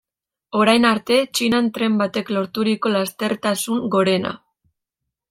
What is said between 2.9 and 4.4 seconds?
lastertasun gorena.